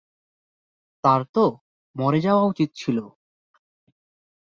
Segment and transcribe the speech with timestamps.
[1.03, 1.45] তার তো
[1.95, 2.97] মরে যাওয়া উচিত ছিল।